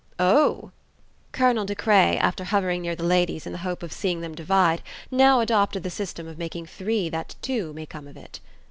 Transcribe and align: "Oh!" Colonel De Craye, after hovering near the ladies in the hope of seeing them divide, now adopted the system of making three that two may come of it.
"Oh!" 0.17 0.71
Colonel 1.31 1.63
De 1.65 1.75
Craye, 1.75 2.17
after 2.17 2.45
hovering 2.45 2.81
near 2.81 2.95
the 2.95 3.03
ladies 3.03 3.45
in 3.45 3.51
the 3.51 3.59
hope 3.59 3.83
of 3.83 3.93
seeing 3.93 4.21
them 4.21 4.33
divide, 4.33 4.81
now 5.11 5.41
adopted 5.41 5.83
the 5.83 5.91
system 5.91 6.27
of 6.27 6.39
making 6.39 6.65
three 6.65 7.07
that 7.09 7.35
two 7.43 7.71
may 7.73 7.85
come 7.85 8.07
of 8.07 8.17
it. 8.17 8.39